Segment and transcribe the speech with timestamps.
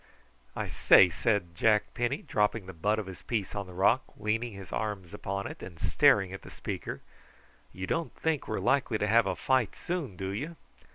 [0.55, 4.53] "I say," said Jack Penny, dropping the butt of his piece on the rock, leaning
[4.53, 7.01] his arms upon it, and staring at the speaker.
[7.71, 10.55] "You don't think we are likely to have a fight soon, do you?"